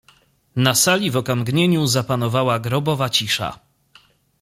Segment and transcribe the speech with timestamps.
[0.55, 3.59] "Na sali w okamgnieniu zapanowała grobowa cisza."